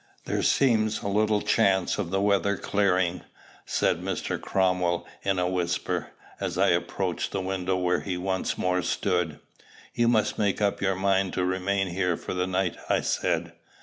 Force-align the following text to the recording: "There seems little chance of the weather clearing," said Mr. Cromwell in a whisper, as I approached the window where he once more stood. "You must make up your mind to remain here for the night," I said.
"There 0.25 0.41
seems 0.41 1.03
little 1.03 1.43
chance 1.43 1.99
of 1.99 2.09
the 2.09 2.19
weather 2.19 2.57
clearing," 2.57 3.21
said 3.67 4.01
Mr. 4.01 4.41
Cromwell 4.41 5.05
in 5.21 5.37
a 5.37 5.47
whisper, 5.47 6.07
as 6.39 6.57
I 6.57 6.69
approached 6.69 7.31
the 7.31 7.39
window 7.41 7.75
where 7.77 7.99
he 8.01 8.17
once 8.17 8.57
more 8.57 8.81
stood. 8.81 9.39
"You 9.93 10.07
must 10.07 10.39
make 10.39 10.59
up 10.59 10.81
your 10.81 10.95
mind 10.95 11.33
to 11.33 11.45
remain 11.45 11.89
here 11.89 12.17
for 12.17 12.33
the 12.33 12.47
night," 12.47 12.77
I 12.89 13.01
said. 13.01 13.53